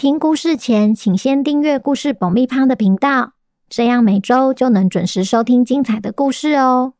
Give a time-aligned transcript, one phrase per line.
[0.00, 3.34] 听故事前，请先订阅故事爆米花的频道，
[3.68, 6.94] 这样每周就能准时收听精彩的故事哦。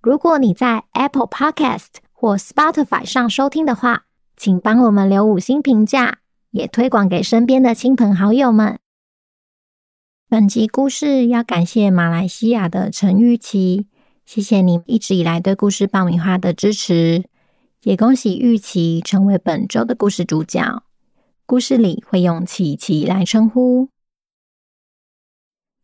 [0.00, 6.20] 如果你在 Apple Podcast 或 Spotify 上收听的话，请帮我们留五星评价，
[6.52, 8.78] 也推广给身边的亲朋好友们。
[10.30, 13.88] 本集故事要感谢马来西亚的陈玉琪，
[14.24, 17.24] 谢谢你一直以来对故事爆米花的支持，
[17.82, 20.82] 也恭喜玉琪成为本周的故事主角。
[21.48, 23.88] 故事里会用琪琪来称呼。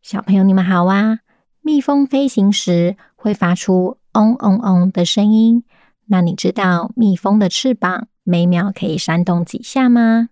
[0.01, 1.19] 小朋友，你们好啊！
[1.61, 5.63] 蜜蜂飞行时会发出嗡嗡嗡的声音，
[6.07, 10.27] 那你知道蜜蜂的翅膀每秒可以扇动几下吗？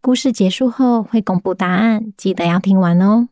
[0.00, 3.28] 故事结束后会公布答案，记得要听完哦。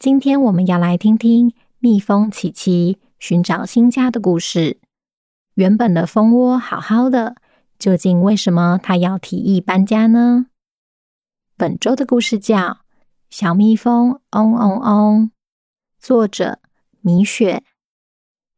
[0.00, 4.80] 今天我们要来听听蜜蜂琪琪寻找新家的故事。
[5.54, 7.36] 原本的蜂窝好好的。
[7.78, 10.46] 究竟为什么他要提议搬家呢？
[11.56, 12.56] 本周的故事叫
[13.30, 15.22] 《小蜜蜂嗡嗡嗡》，
[16.00, 16.58] 作者
[17.00, 17.62] 米雪。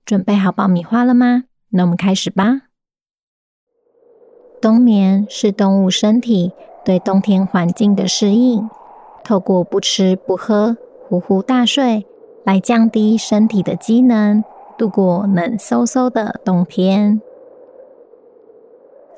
[0.06, 1.44] 准备好爆米花了吗？
[1.68, 2.62] 那我们开始吧。
[4.62, 8.70] 冬眠是动物身体对冬天环境的适应，
[9.22, 12.06] 透过不吃不喝、呼呼大睡
[12.44, 14.42] 来降低身体的机能，
[14.78, 17.20] 度过冷飕飕的冬天。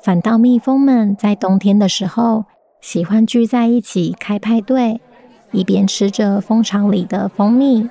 [0.03, 2.43] 反倒蜜蜂们在冬天的时候，
[2.81, 4.99] 喜欢聚在一起开派对，
[5.53, 7.89] 一边吃着蜂巢里的蜂蜜，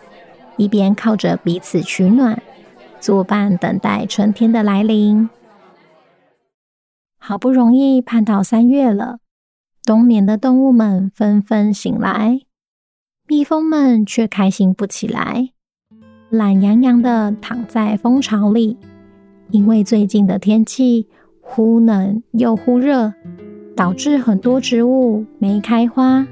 [0.59, 2.43] 一边靠着彼此取暖，
[3.01, 5.31] 作伴等待春天的来临。
[7.19, 9.21] 好不容易盼到三月了，
[9.83, 12.41] 冬眠的动物们纷纷醒来，
[13.27, 15.49] 蜜蜂们却开心不起来，
[16.29, 18.77] 懒洋洋的躺在蜂巢里，
[19.51, 21.09] 因为最近的天气。
[21.55, 23.13] 忽冷又忽热，
[23.77, 26.27] 导致很多植物没开花，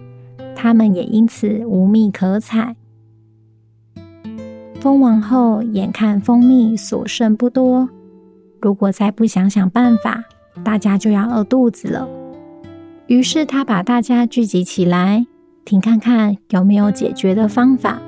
[0.56, 2.74] 它们也因此无蜜可采。
[4.80, 7.86] 蜂王后眼看蜂蜜所剩不多，
[8.62, 10.24] 如果再不想想办法，
[10.64, 12.08] 大家就要饿肚子了。
[13.06, 15.26] 于是他把大家聚集起来，
[15.66, 18.00] 听看看有没有解决的方法。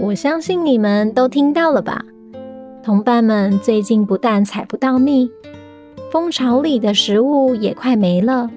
[0.00, 2.02] 我相信你们都听到了吧？
[2.82, 5.30] 同伴们最近不但采不到蜜。
[6.16, 8.48] 蜂巢里的食物也快没了，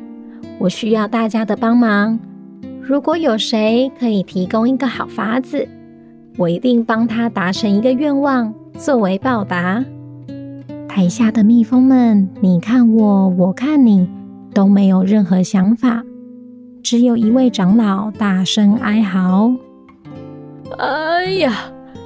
[0.60, 2.18] 我需要大家的帮忙。
[2.82, 5.68] 如果有谁可以提供一个好法子，
[6.38, 9.84] 我一定帮他达成一个愿望作为报答。
[10.88, 14.08] 台下的蜜蜂们，你看我，我看你，
[14.54, 16.02] 都没有任何想法。
[16.82, 19.52] 只有一位长老大声哀嚎
[20.80, 21.54] ：“哎呀，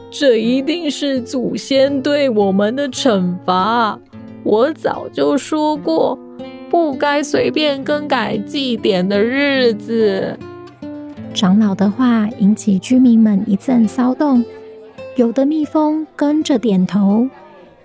[0.10, 4.00] 这一定是祖先对我们的惩罚。”
[4.44, 6.20] 我早就说过，
[6.70, 10.38] 不该随便更改祭典的日子。
[11.34, 14.44] 长老的话引起居民们一阵骚动，
[15.16, 17.28] 有的蜜蜂跟着点头，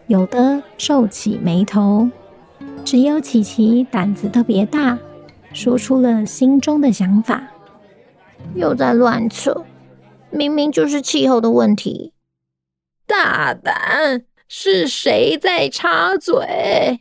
[0.07, 2.11] 有的皱起眉头。
[2.85, 4.99] 只有琪琪胆子特别大，
[5.53, 7.49] 说出了心中的想法。
[8.55, 9.65] 又在乱扯，
[10.31, 12.13] 明明就是气候的问题。
[13.07, 14.28] 大胆！
[14.51, 17.01] 是谁在插嘴？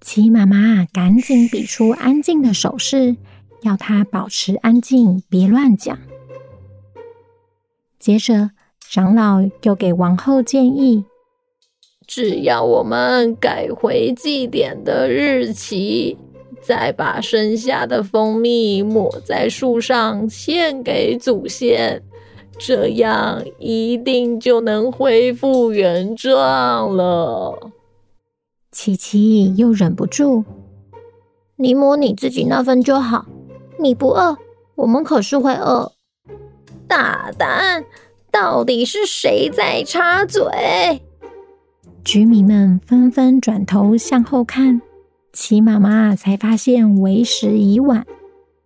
[0.00, 3.16] 琪妈妈赶紧比出安静的手势，
[3.62, 5.98] 要他保持安静，别乱讲。
[7.98, 8.50] 接着，
[8.88, 11.04] 长老又给王后建议：
[12.06, 16.16] 只要我们改回祭典的日期，
[16.62, 22.04] 再把剩下的蜂蜜抹在树上，献给祖先。
[22.58, 27.70] 这样一定就能恢复原状了。
[28.72, 30.44] 琪琪又忍不住
[31.56, 33.26] ：“你摸你自己那份就好，
[33.80, 34.36] 你不饿，
[34.74, 35.92] 我们可是会饿。”
[36.88, 37.84] 大胆！
[38.30, 41.00] 到底是谁在插嘴？
[42.04, 44.82] 居民们纷纷转头向后看，
[45.32, 48.06] 琪妈妈才发现为时已晚。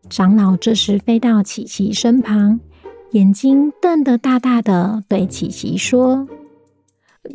[0.08, 2.58] 长老这时飞到琪琪身旁。
[3.12, 6.28] 眼睛瞪得大大的，对琪琪说：“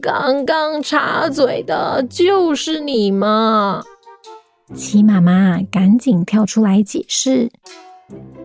[0.02, 3.84] 刚刚插嘴的就是你嘛？”
[4.74, 7.52] 琪妈妈赶紧跳出来解释：“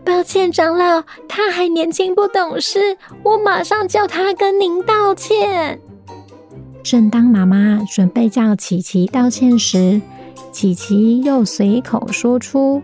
[0.04, 5.80] 抱歉，长老，他还年轻不懂事，我马上叫他跟您道歉。
[6.82, 10.00] 正当妈妈准备叫琪琪道歉时，
[10.50, 12.82] 琪琪又随口说出：“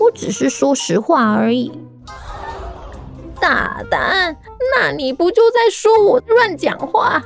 [0.00, 1.70] 我只是说实话而已。”
[3.44, 4.34] 大胆！
[4.74, 7.22] 那你不就在说我乱讲话？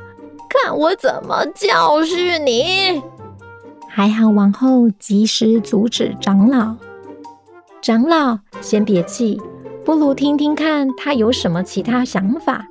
[0.48, 3.00] 看我怎么教训你！
[3.88, 6.74] 还好王后及时阻止长老。
[7.80, 9.40] 长老，先别气，
[9.84, 12.66] 不如听听看他有什么其他想法。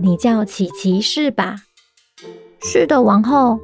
[0.00, 1.56] 你叫琪琪是吧？
[2.62, 3.58] 是的，王后。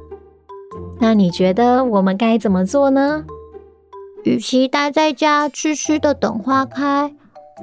[0.99, 3.25] 那你觉得我们该怎么做呢？
[4.23, 7.15] 与其待在家痴痴的等花开，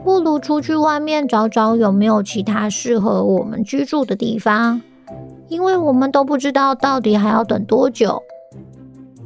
[0.04, 4.80] 不如出去外面找找有没有其他适合我们居住的地方。
[5.48, 8.22] 因为我们都不知道到底还要等多久。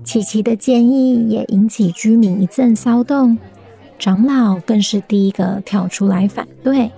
[0.02, 3.36] 琪琪的建议也引起居民一阵骚动。
[3.98, 6.90] 长老更是第一个跳出来反对。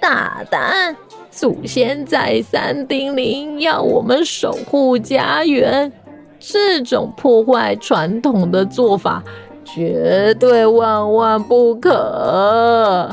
[0.00, 0.96] 大胆！
[1.30, 5.90] 祖先再三叮咛要我们守护家园，
[6.38, 9.22] 这种破坏传统的做法
[9.64, 13.10] 绝对万万不可。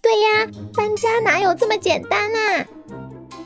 [0.00, 2.66] 对呀，搬家哪有这么简单啊？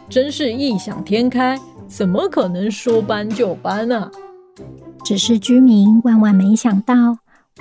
[0.09, 4.11] 真是异想天开，怎么可能说搬就搬呢、啊？
[5.05, 6.95] 只是居民万万没想到。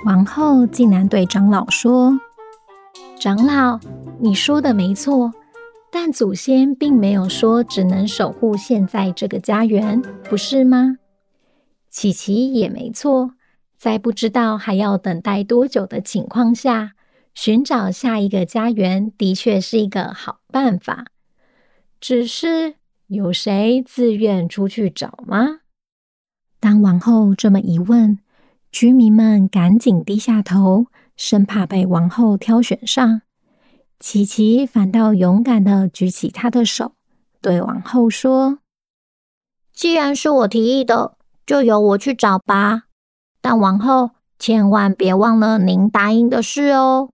[0.04, 2.18] 王后竟然对长老说
[3.20, 3.78] ：“长老，
[4.18, 5.32] 你说的没错，
[5.90, 10.96] 但祖先并没有说只能守护现在这个家园，不是吗？
[11.90, 13.32] 琪琪也没错，
[13.80, 16.92] 在不知道还要等待多久的情况下，
[17.32, 21.06] 寻找下一个家园的确是一个好办法。
[21.98, 22.74] 只是
[23.06, 25.60] 有谁自愿出去找吗？”
[26.60, 28.18] 当王后这么一问。
[28.70, 30.86] 居民们赶紧低下头，
[31.16, 33.22] 生怕被王后挑选上。
[33.98, 36.92] 琪琪反倒勇敢的举起她的手，
[37.40, 38.58] 对王后说
[39.74, 42.82] ：“既然是我提议的，就由我去找吧。
[43.40, 47.10] 但王后千万别忘了您答应的事哦。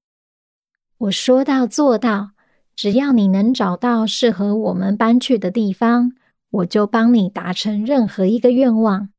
[0.99, 2.31] 我说到做到，
[2.75, 6.13] 只要你能找到适合我们搬去的地方，
[6.51, 9.11] 我就帮你达成任何一个愿望。”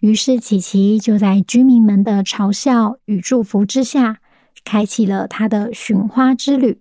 [0.00, 4.20] 于是，琪琪就在居民们的嘲笑与祝福之下，
[4.64, 6.80] 开启了他的寻花之旅。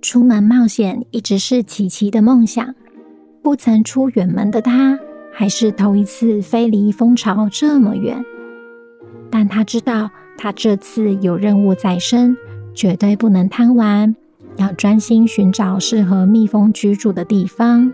[0.00, 2.76] 出门冒险一直是琪琪的梦想，
[3.42, 5.00] 不曾出远门的他，
[5.38, 8.24] 还是头一次飞离蜂巢这么远。
[9.30, 12.36] 但他知道，他这次有任务在身，
[12.74, 14.16] 绝对不能贪玩，
[14.56, 17.92] 要专心寻找适合蜜蜂居住的地方。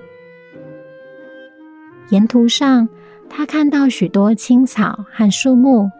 [2.08, 2.88] 沿途上，
[3.28, 5.90] 他看到许多青草和树木，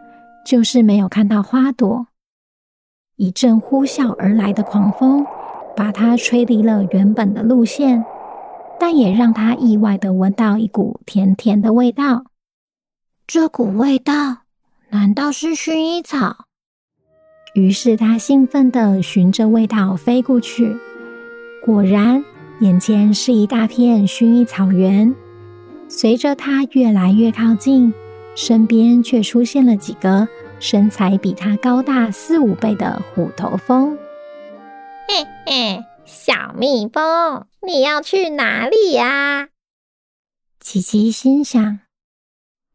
[0.46, 2.06] 就是没有看到花朵。
[3.16, 5.26] 一阵呼啸而来的狂风，
[5.76, 8.02] 把他吹离了原本的路线，
[8.78, 12.24] 但也让他意外的闻到一股甜甜的味道。
[13.26, 14.38] 这股味道，
[14.90, 16.46] 难道是薰衣草？
[17.54, 20.76] 于是他兴奋的循着味道飞过去，
[21.64, 22.24] 果然，
[22.60, 25.14] 眼前是一大片薰衣草原。
[25.88, 27.94] 随着他越来越靠近，
[28.34, 30.26] 身边却出现了几个
[30.58, 33.96] 身材比他高大四五倍的虎头蜂。
[35.06, 39.48] 嘿嘿，小蜜蜂，你要去哪里呀？
[40.60, 41.78] 琪琪心想：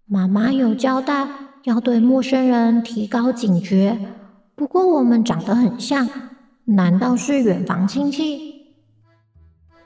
[0.08, 1.27] 妈妈有交代
[1.63, 4.00] 要对陌生人提高警觉，
[4.55, 6.10] 不过我们长得很像，
[6.65, 8.74] 难道是远房亲戚？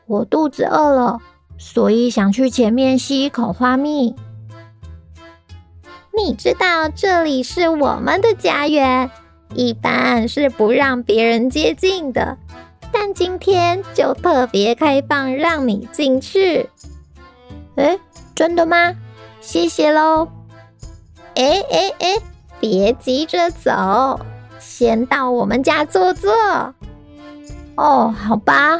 [0.05, 1.19] 我肚子饿了。
[1.57, 4.15] 所以想去前面吸一口花蜜。
[6.17, 9.09] 你知道这里是我们的家园，
[9.53, 12.37] 一般是不让别人接近的，
[13.05, 16.69] 但今天就特别开放让你进去。
[17.75, 17.99] 诶，
[18.33, 18.95] 真的吗？
[19.41, 20.29] 谢谢喽。
[21.33, 22.21] 诶诶诶，
[22.61, 24.21] 别急着走，
[24.57, 26.31] 先到我们家坐坐。
[27.75, 28.79] 哦，好吧。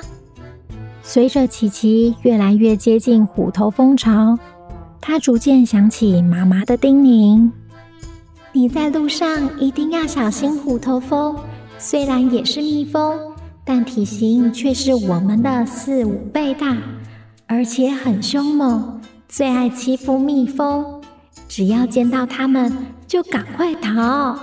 [1.02, 4.40] 随着琪琪越来越接近虎头蜂巢，
[5.02, 7.52] 他逐渐想起妈妈的叮咛
[8.54, 11.36] ：“你在路上一定要小心虎头蜂，
[11.78, 13.20] 虽然也是蜜蜂，
[13.66, 16.78] 但体型却是我们的四五倍大，
[17.48, 21.02] 而且很凶猛，最爱欺负蜜蜂。
[21.48, 22.76] 只要见到它们，
[23.08, 24.38] 就赶快逃。”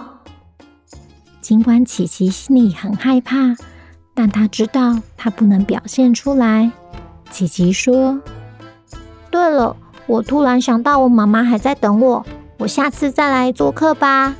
[1.40, 3.56] 尽管琪琪心里很害怕。
[4.12, 6.70] 但他知道他不能表现出来。
[7.30, 8.20] 琪琪说
[9.30, 9.74] ：“对了，
[10.06, 12.26] 我突然想到，我妈妈还在等我，
[12.58, 14.36] 我下次再来做客吧。”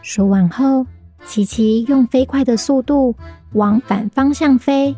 [0.00, 0.86] 说完后，
[1.28, 3.14] 琪琪用飞快的速度
[3.52, 4.96] 往反方向飞，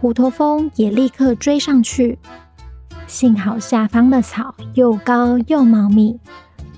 [0.00, 2.18] 虎头蜂也立刻追上去。
[3.06, 6.18] 幸好下方的草又高又茂密，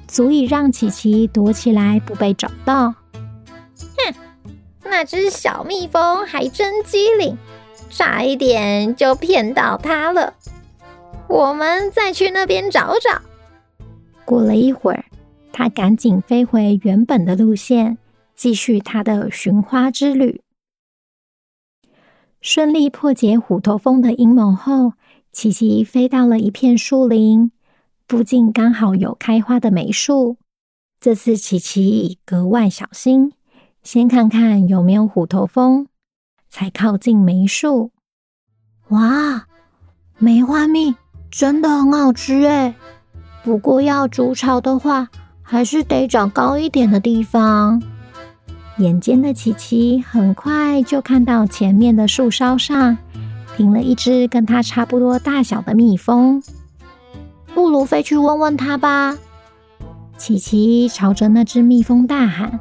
[0.09, 2.93] 足以让琪琪躲起来不被找到。
[3.79, 4.15] 哼，
[4.83, 7.39] 那只小蜜蜂还真机灵，
[7.91, 10.35] 差一点就骗到它了。
[11.29, 13.23] 我们再去那边找找。
[14.25, 15.05] 过了一会儿，
[15.53, 17.99] 它赶紧飞回原本的路线，
[18.41, 20.41] 继续它的寻花之旅。
[22.41, 24.95] 顺利破解虎头蜂的阴谋后。
[25.31, 27.53] 琪琪飞到了一片树林，
[28.09, 30.39] 附近刚好有开花的梅树。
[30.99, 33.35] 这次琪琪格外小心，
[33.83, 35.87] 先看看有没有虎头蜂，
[36.49, 37.91] 才靠近梅树。
[38.89, 39.47] 哇，
[40.19, 40.97] 梅花蜜
[41.31, 42.75] 真的很好吃诶！
[43.45, 45.11] 不过要筑巢的话，
[45.43, 47.81] 还是得找高一点的地方。
[48.81, 52.97] 眼尖的琪琪很快就看到前面的树梢上。
[53.57, 56.43] 停了一只跟它差不多大小的蜜蜂，
[57.55, 59.19] 不如飞去问问它吧。
[60.17, 62.61] 琪琪朝着那只蜜蜂大喊：“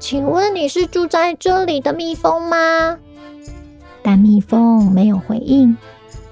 [0.00, 2.98] 请问你是住在这里的蜜蜂吗？”
[4.02, 5.76] 但蜜蜂没有回应，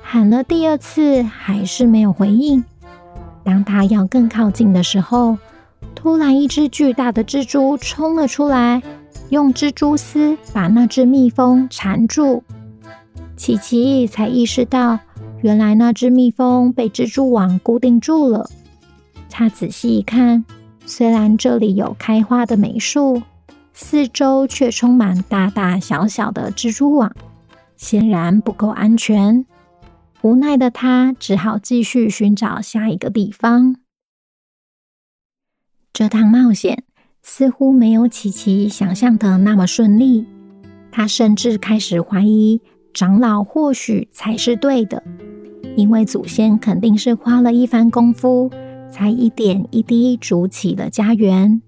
[0.03, 2.65] 喊了第二次还是没有回应。
[3.45, 5.39] 当它要更靠近的时候，
[6.03, 8.83] 突然一只巨大的蜘蛛冲了出来，
[9.29, 12.43] 用蜘蛛丝把那只蜜蜂缠住。
[13.37, 14.99] 琪琪才意识到，
[15.43, 18.51] 原来那只蜜蜂被蜘蛛网固定住了。
[19.31, 20.45] 他仔细一看，
[20.87, 23.23] 虽然这里有开花的梅树，
[23.73, 27.15] 四周却充满大大小小的蜘蛛网，
[27.77, 29.47] 显然不够安全。
[30.23, 33.77] 无奈的他只好继续寻找下一个地方。
[35.93, 36.85] 这趟冒险
[37.23, 40.27] 似乎没有琪琪想象的那么顺利，
[40.91, 42.61] 他甚至开始怀疑。
[42.95, 45.03] 长老或许才是对的，
[45.77, 48.51] 因为祖先肯定是花了一番功夫，
[48.91, 51.63] 才一点一滴筑起了家园。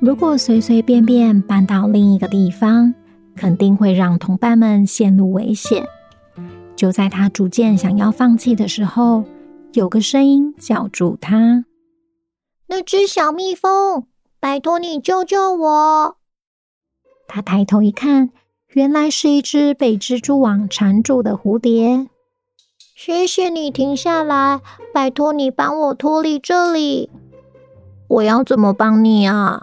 [0.00, 2.94] 如果随随便便搬到另一个地方，
[3.34, 5.86] 肯定会让同伴们陷入危险。
[6.76, 9.24] 就在他逐渐想要放弃的时候，
[9.72, 11.64] 有个声音叫住他
[12.70, 14.06] ：“那只小蜜蜂，
[14.38, 16.16] 拜托你救救我！”
[17.26, 18.30] 他抬头一看。
[18.72, 22.06] 原来是一只被蜘蛛网缠住的蝴蝶。
[22.94, 24.60] 谢谢你停下来，
[24.94, 27.10] 拜托你帮我脱离这里。
[28.06, 29.62] 我要怎么帮你啊？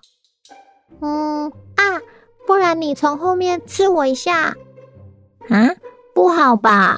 [0.99, 2.01] 嗯啊，
[2.45, 4.57] 不然你从后面刺我一下。
[5.47, 5.69] 啊，
[6.13, 6.97] 不好吧？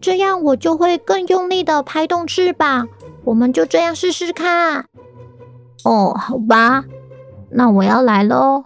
[0.00, 2.88] 这样我就会更用力的拍动翅膀。
[3.24, 4.88] 我们就这样试试看。
[5.84, 6.84] 哦，好吧，
[7.50, 8.64] 那我要来喽。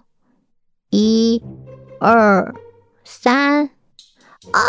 [0.89, 1.43] 一。
[1.99, 2.53] 二
[3.03, 3.71] 三
[4.51, 4.61] 啊！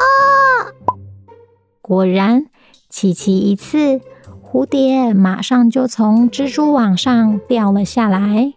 [1.82, 2.46] 果然，
[2.88, 4.00] 琪琪一刺，
[4.42, 8.54] 蝴蝶马上就从蜘蛛网上掉了下来。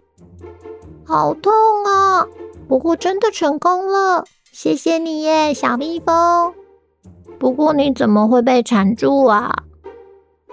[1.04, 1.52] 好痛
[1.86, 2.28] 啊！
[2.70, 6.54] 不过真的成功了，谢谢你耶，小蜜蜂。
[7.38, 9.64] 不过你怎么会被缠住啊？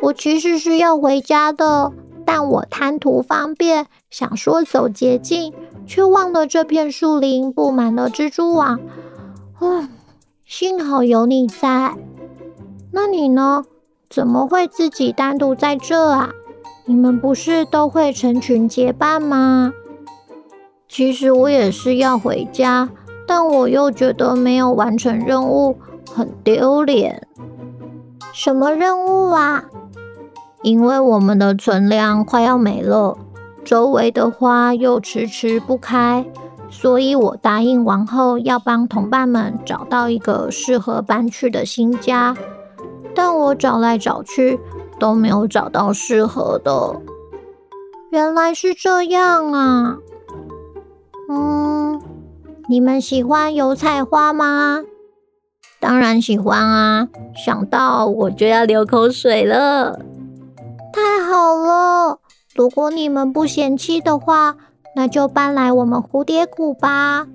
[0.02, 1.92] 我其实是要回家的，
[2.28, 5.54] 但我贪图方便，想说走捷径。
[5.86, 8.78] 却忘了这片树林布满了蜘蛛网，
[9.58, 9.88] 嗯，
[10.44, 11.94] 幸好有你在。
[12.92, 13.64] 那你呢？
[14.10, 16.28] 怎么会自己单独在这啊？
[16.84, 19.72] 你们不是都会成群结伴吗？
[20.86, 22.90] 其实我也是要回家，
[23.26, 25.78] 但我又觉得没有完成任务
[26.14, 27.26] 很丢脸。
[28.34, 29.64] 什么任务啊？
[30.62, 33.16] 因为我们的存粮快要没了。
[33.64, 36.24] 周围的花又迟迟不开，
[36.70, 42.36] 所以我答应王后要帮同伴们找到一个适合搬去的新家。
[43.14, 44.58] 但我找来找去
[44.98, 47.00] 都没有找到适合的。
[48.10, 49.98] 原来是这样啊！
[51.28, 52.00] 嗯，
[52.68, 54.82] 你们喜欢油菜花吗？
[55.78, 57.08] 当然喜欢啊！
[57.36, 60.00] 想到我就要流口水了。
[60.98, 62.18] 太好了！
[62.56, 64.56] 如果你们不嫌弃的话，
[64.96, 67.28] 那就搬来我们蝴蝶谷吧。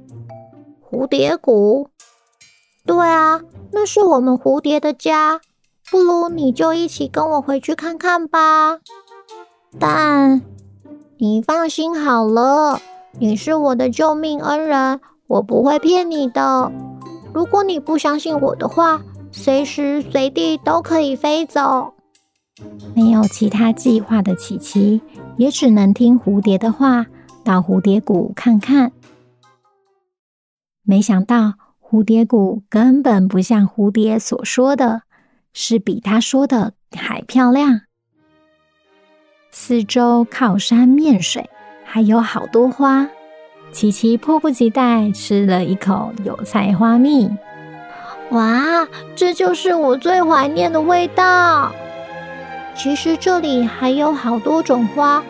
[0.89, 1.87] 蝴蝶谷？
[2.85, 3.41] 对啊，
[3.71, 5.39] 那是我们蝴蝶的家。
[5.89, 8.79] 不如你就一起跟我回去看看吧。
[9.79, 10.41] 但
[11.17, 12.81] 你放心好了，
[13.17, 16.69] 你是我的救命恩人，我不会骗你的。
[17.33, 19.01] 如果你不相信我的话，
[19.31, 21.93] 随时随地都可以飞走。
[22.95, 25.01] 没有其他计划的琪琪，
[25.37, 27.05] 也只能听蝴蝶的话，
[27.43, 28.91] 到蝴蝶谷看看。
[30.83, 35.03] 没想到蝴蝶谷根本不像蝴蝶所说的，
[35.53, 37.81] 是比他说的还漂亮。
[39.51, 41.49] 四周靠山面水，
[41.83, 43.07] 还有好多花。
[43.71, 47.29] 琪琪迫不及待吃了一口油菜花蜜。
[48.31, 51.73] 哇，这就是我最怀念的味道。
[52.75, 55.23] 其实这里还有好多种花，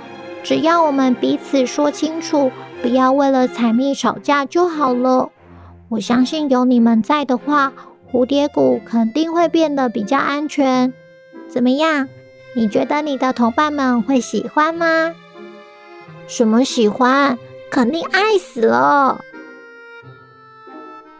[0.43, 5.29] 只要我们彼此说清楚，不要为了采蜜吵架就好了。
[5.89, 7.71] 我相信有你们在的话，
[8.11, 10.93] 蝴蝶谷肯定会变得比较安全。
[11.47, 12.07] 怎么样？
[12.55, 15.13] 你觉得你的同伴们会喜欢吗？
[16.27, 17.37] 什么喜欢？
[17.69, 19.19] 肯定爱死了。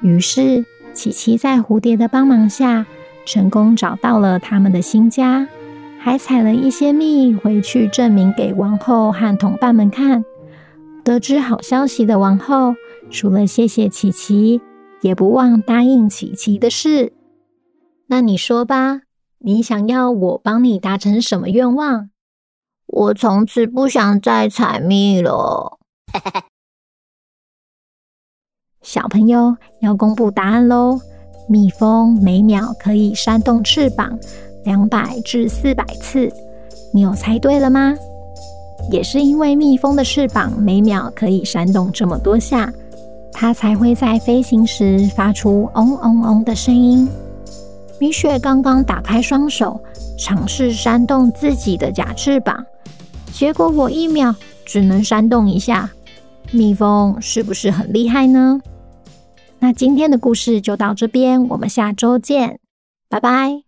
[0.01, 0.63] 于是，
[0.94, 2.86] 琪琪在蝴蝶的帮忙下，
[3.25, 5.48] 成功找到了他们的新家。
[6.05, 10.25] 还采了一些蜜回去，证明给王后和同伴们看。
[11.01, 12.75] 得知好消息的王后，
[13.10, 14.60] 除了谢谢琪琪，
[15.00, 17.13] 也不忘答应琪琪的事。
[18.07, 19.03] 那你说吧，
[19.39, 22.10] 你想要我帮你达成什么愿望？
[22.86, 25.79] 我从此不想再采蜜了。
[28.83, 31.00] 小朋友要公布答案喽！
[31.48, 34.19] 蜜蜂每秒可以扇动翅膀。
[34.63, 36.32] 两百至四百次，
[36.93, 37.96] 你有猜对了吗？
[38.91, 42.72] 也是因为蜜蜂的翅膀每秒可以扇动这么多下，
[43.32, 47.08] 它才会在飞行时发出嗡嗡嗡的声音。
[48.00, 49.82] 米雪刚刚打开双手，
[50.17, 52.65] 尝试扇动自己的假翅膀，
[53.32, 55.89] 结果我一秒只能扇动一下。
[56.51, 58.60] 蜜蜂是不是很厉害呢？
[59.60, 62.60] 那今天的故事就到这边，我们下周见，
[63.08, 63.63] 拜拜。